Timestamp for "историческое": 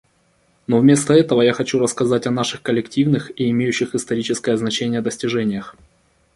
3.93-4.57